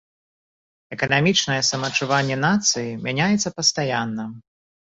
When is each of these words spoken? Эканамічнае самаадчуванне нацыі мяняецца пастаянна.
Эканамічнае 0.97 1.59
самаадчуванне 1.71 2.37
нацыі 2.47 2.99
мяняецца 3.07 3.55
пастаянна. 3.61 4.31